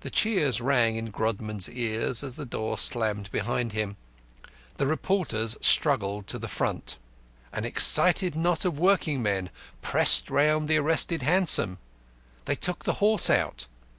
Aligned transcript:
The 0.00 0.10
cheers 0.10 0.60
rang 0.60 0.96
in 0.96 1.10
Grodman's 1.10 1.66
ears 1.66 2.22
as 2.22 2.36
the 2.36 2.44
door 2.44 2.76
slammed 2.76 3.30
behind 3.32 3.72
him. 3.72 3.96
The 4.76 4.86
reporters 4.86 5.56
struggled 5.62 6.26
to 6.26 6.38
the 6.38 6.46
front. 6.46 6.98
An 7.54 7.64
excited 7.64 8.36
knot 8.36 8.66
of 8.66 8.78
working 8.78 9.22
men 9.22 9.48
pressed 9.80 10.28
round 10.28 10.68
the 10.68 10.76
arrested 10.76 11.22
hansom; 11.22 11.78
they 12.44 12.54
took 12.54 12.84
the 12.84 12.96
horse 13.00 13.30
out. 13.30 13.64